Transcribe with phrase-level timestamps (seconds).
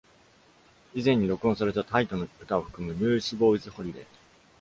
[0.95, 4.03] 以前に録音された Tait の歌を含む Newsboys Holiday。